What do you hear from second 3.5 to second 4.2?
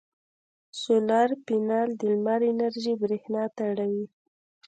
ته اړوي.